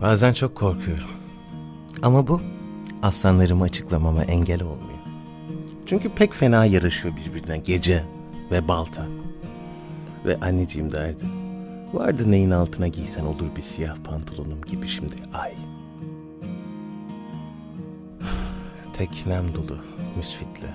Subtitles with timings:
[0.00, 1.08] Bazen çok korkuyorum.
[2.02, 2.40] Ama bu
[3.02, 4.98] aslanlarımı açıklamama engel olmuyor.
[5.86, 8.04] Çünkü pek fena yarışıyor birbirine gece
[8.50, 9.06] ve balta.
[10.24, 11.24] Ve anneciğim derdi.
[11.92, 15.52] Vardı neyin altına giysen olur bir siyah pantolonum gibi şimdi ay.
[18.96, 19.78] Teknem dolu,
[20.16, 20.74] müsfitle.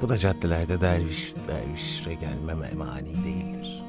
[0.00, 3.82] Bu da caddelerde derviş dervişre gelmeme mani değildir.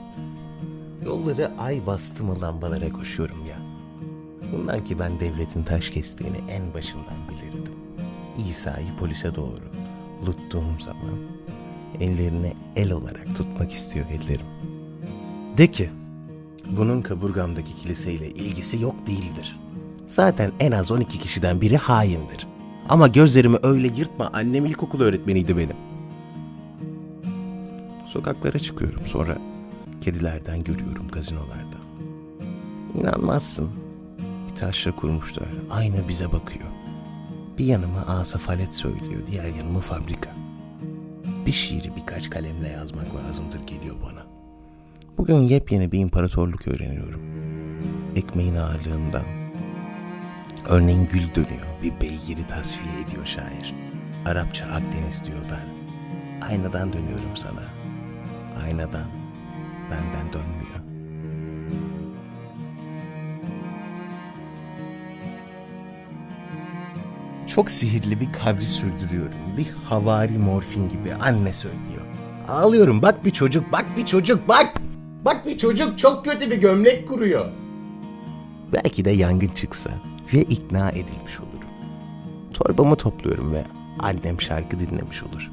[1.05, 3.28] Yolları ay bastı mı lambalara koşuyorum.
[4.51, 7.73] Bundan ki ben devletin taş kestiğini en başından bilirdim.
[8.49, 9.63] İsa'yı polise doğru
[10.25, 11.19] tuttuğum zaman
[11.99, 14.45] ellerine el olarak tutmak istiyor ellerim.
[15.57, 15.89] De ki,
[16.77, 19.59] bunun kaburgamdaki kiliseyle ilgisi yok değildir.
[20.07, 22.47] Zaten en az 12 kişiden biri haindir.
[22.89, 25.75] Ama gözlerimi öyle yırtma annem ilkokul öğretmeniydi benim.
[28.05, 29.37] Sokaklara çıkıyorum sonra
[30.01, 31.77] kedilerden görüyorum gazinolarda.
[32.99, 33.69] İnanmazsın.
[34.59, 35.47] Taşra kurmuşlar.
[35.69, 36.65] Aynı bize bakıyor.
[37.57, 40.29] Bir yanıma asafalet söylüyor, diğer yanıma fabrika.
[41.45, 44.25] Bir şiiri birkaç kalemle yazmak lazımdır geliyor bana.
[45.17, 47.21] Bugün yepyeni bir imparatorluk öğreniyorum.
[48.15, 49.23] Ekmeğin ağırlığından.
[50.69, 53.75] Örneğin gül dönüyor, bir beygiri tasfiye ediyor şair.
[54.25, 55.69] Arapça Akdeniz diyor ben.
[56.47, 57.63] Aynadan dönüyorum sana.
[58.65, 59.07] Aynadan,
[59.91, 60.78] benden dönmüyor.
[67.49, 69.57] Çok sihirli bir kabri sürdürüyorum.
[69.57, 72.05] Bir havari morfin gibi anne söylüyor.
[72.47, 74.81] Ağlıyorum bak bir çocuk bak bir çocuk bak.
[75.25, 77.45] Bak bir çocuk çok kötü bir gömlek kuruyor.
[78.73, 79.91] Belki de yangın çıksa
[80.33, 81.69] ve ikna edilmiş olurum.
[82.53, 83.63] Torbamı topluyorum ve
[83.99, 85.51] annem şarkı dinlemiş olur.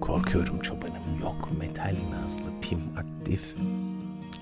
[0.00, 3.54] Korkuyorum çobanım yok metal nazlı pim aktif.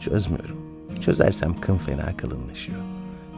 [0.00, 0.58] Çözmüyorum.
[1.00, 2.80] Çözersem kın fena kalınlaşıyor.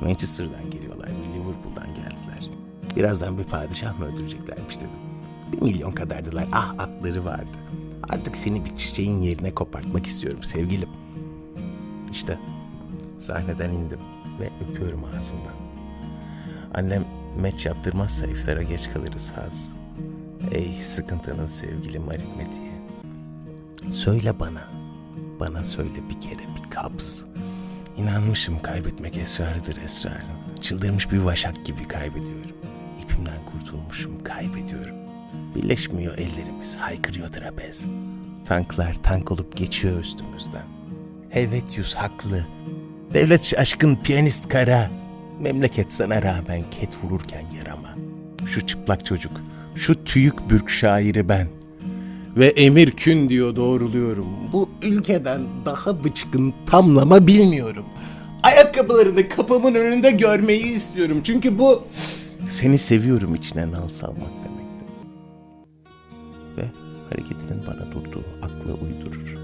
[0.02, 2.53] Manchester'dan geliyorlar, Liverpool'dan geldiler.
[2.96, 4.90] Birazdan bir padişah mı öldüreceklermiş dedim.
[5.52, 6.44] Bir milyon kadardılar.
[6.52, 7.58] Ah atları vardı.
[8.08, 10.88] Artık seni bir çiçeğin yerine kopartmak istiyorum sevgilim.
[12.10, 12.38] İşte
[13.18, 14.00] sahneden indim
[14.40, 15.54] ve öpüyorum ağzından.
[16.74, 17.04] Annem
[17.40, 19.72] meç yaptırmazsa iftara geç kalırız Haz.
[20.52, 22.70] Ey sıkıntının sevgilim aritmetiği.
[23.90, 24.68] Söyle bana,
[25.40, 27.20] bana söyle bir kere bir kaps.
[27.96, 30.60] İnanmışım kaybetmek esrarıdır esrarın.
[30.60, 32.50] Çıldırmış bir vaşak gibi kaybediyorum.
[33.14, 34.94] İpimden kurtulmuşum kaybediyorum.
[35.54, 37.80] Birleşmiyor ellerimiz haykırıyor trapez.
[38.44, 40.66] Tanklar tank olup geçiyor üstümüzden.
[41.30, 42.46] Helvetius haklı.
[43.14, 44.90] Devlet aşkın piyanist kara.
[45.40, 47.94] Memleket sana rağmen ket vururken yarama.
[48.46, 49.32] Şu çıplak çocuk,
[49.74, 51.48] şu tüyük bürk şairi ben.
[52.36, 54.26] Ve emir kün diyor doğruluyorum.
[54.52, 57.84] Bu ülkeden daha bıçkın tamlama bilmiyorum.
[58.42, 61.20] Ayakkabılarını kapımın önünde görmeyi istiyorum.
[61.24, 61.84] Çünkü bu
[62.48, 64.88] seni seviyorum içine nal salmak demektir.
[66.56, 66.64] Ve
[67.10, 69.34] hareketinin bana durduğu akla uydurur.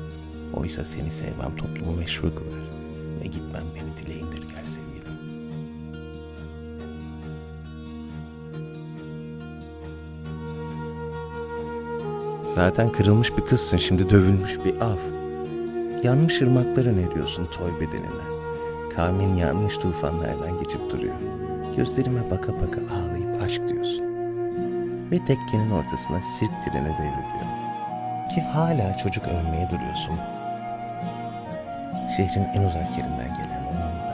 [0.54, 2.70] Oysa seni sevmem toplumu meşru kılar.
[3.20, 5.14] Ve gitmem beni dile indirger sevgilim.
[12.54, 14.96] Zaten kırılmış bir kızsın şimdi dövülmüş bir av.
[16.02, 18.40] Yanmış ırmaklara ne diyorsun toy bedenine?
[18.96, 21.39] Kavmin yanlış tufanlardan geçip duruyor.
[21.76, 24.04] Gözlerime baka baka ağlayıp aşk diyorsun.
[25.10, 27.46] Ve tekkenin ortasına sirk treni devrediyor.
[28.34, 30.18] Ki hala çocuk övmeye duruyorsun.
[32.16, 34.10] Şehrin en uzak yerinden gelen onunla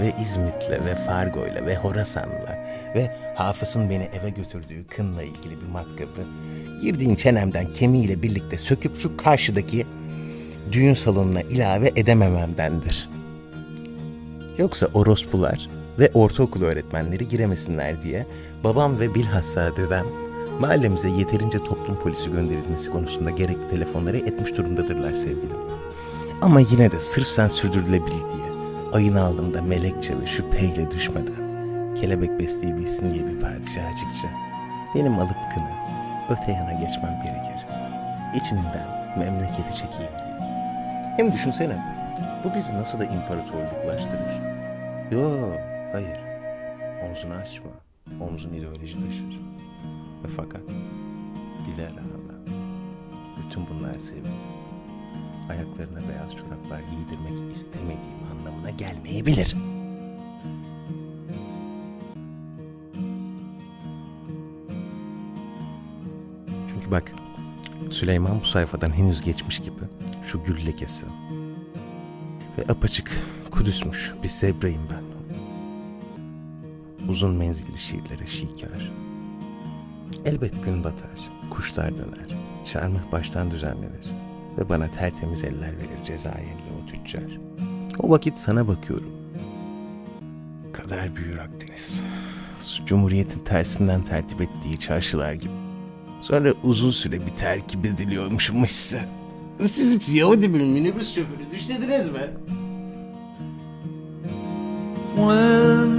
[0.00, 2.58] ve İzmit'le ve Fargo'yla ve Horasan'la
[2.94, 6.22] ve Hafız'ın beni eve götürdüğü kınla ilgili bir matkabı
[6.82, 9.86] girdiğin çenemden kemiğiyle birlikte söküp şu karşıdaki
[10.72, 13.08] düğün salonuna ilave edemememdendir.
[14.58, 15.68] Yoksa orospular
[15.98, 18.26] ve ortaokul öğretmenleri giremesinler diye
[18.64, 20.06] babam ve bilhassa dedem
[20.60, 25.56] mahallemize yeterince toplum polisi gönderilmesi konusunda gerekli telefonları etmiş durumdadırlar sevgilim.
[26.42, 28.46] Ama yine de sırf sen sürdürülebil diye
[28.92, 31.46] ayın altında melekçe ve şüpheyle düşmeden
[32.00, 34.28] kelebek besleyebilsin diye bir padişah açıkça
[34.94, 35.70] benim alıp kını
[36.30, 37.66] öte yana geçmem gerekir.
[38.34, 40.36] İçinden memleketi çekeyim diye.
[41.16, 41.76] Hem düşünsene
[42.44, 44.40] bu bizi nasıl da imparatorluklaştırır.
[45.10, 45.50] Yo
[45.96, 46.18] hayır
[47.08, 47.70] omzunu açma
[48.20, 49.40] omzun ideoloji taşır.
[50.24, 50.62] Ve fakat
[51.66, 52.46] bile rağmen
[53.38, 54.28] bütün bunlar sevgi
[55.50, 59.56] ayaklarına beyaz çoraplar giydirmek istemediğim anlamına gelmeyebilir.
[66.68, 67.12] Çünkü bak
[67.90, 69.80] Süleyman bu sayfadan henüz geçmiş gibi
[70.26, 71.06] şu gül lekesi
[72.58, 73.10] ve apaçık
[73.50, 75.15] Kudüsmüş bir zebrayım ben.
[77.08, 78.92] Uzun menzilli şiirlere şikar.
[80.24, 84.10] Elbet gün batar, kuşlar döner, şarmıh baştan düzenlenir
[84.58, 87.38] ve bana tertemiz eller verir Cezayirli o tüccar.
[87.98, 89.10] O vakit sana bakıyorum.
[90.72, 92.04] Kader büyür Akdeniz.
[92.86, 95.52] Cumhuriyetin tersinden tertip ettiği çarşılar gibi.
[96.20, 99.08] Sonra uzun süre bir terkip ediliyormuşum hisse.
[99.60, 102.20] Siz hiç Yahudi bir minibüs şoförü düşlediniz mi?
[105.16, 105.95] When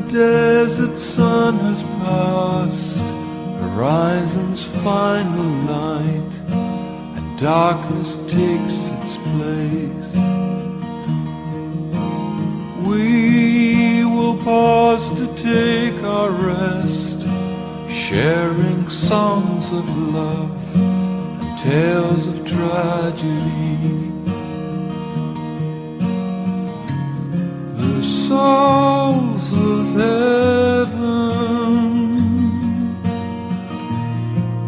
[0.00, 3.04] the desert sun has passed,
[3.60, 6.40] horizon's final light,
[7.16, 10.14] and darkness takes its place,
[12.86, 17.20] we will pause to take our rest,
[17.88, 24.19] sharing songs of love and tales of tragedy.
[28.30, 31.02] Souls of heaven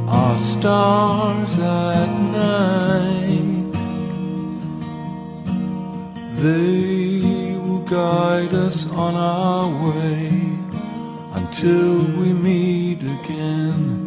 [0.09, 2.11] are stars at
[2.43, 3.73] night.
[6.43, 10.27] They will guide us on our way
[11.39, 14.02] until we meet again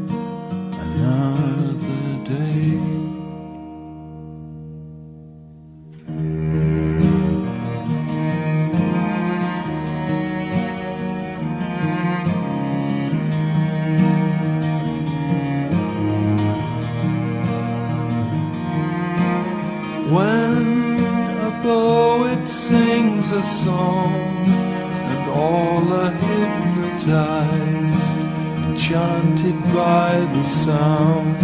[21.65, 28.21] a poet sings a song and all are hypnotized,
[28.67, 31.37] enchanted by the sound,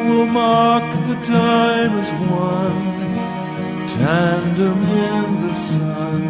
[0.07, 2.11] will mark the time as
[2.47, 2.83] one,
[3.87, 6.21] tandem in the sun,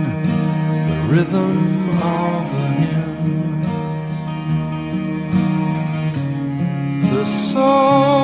[0.89, 3.61] the rhythm of a hymn.
[7.11, 8.18] the souls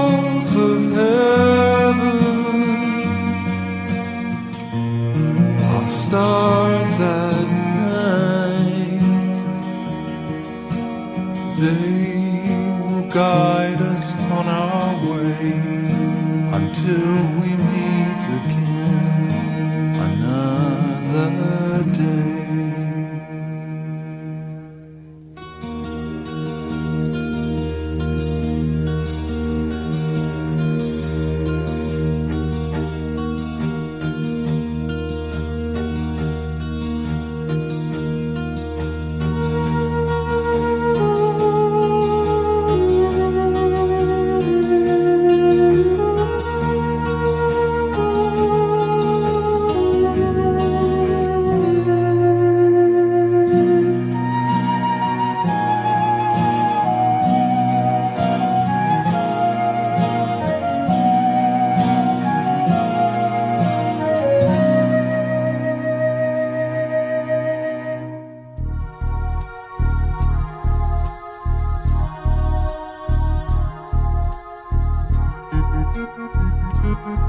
[77.03, 77.19] Thank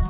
[0.00, 0.05] you.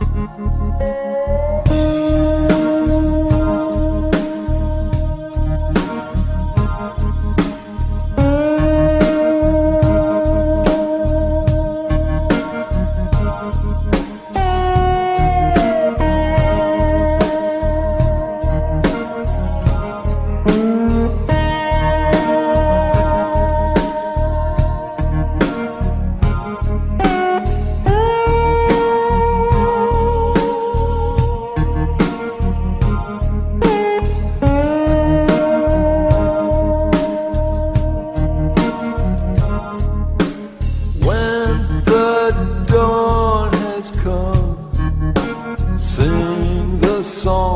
[47.16, 47.55] song.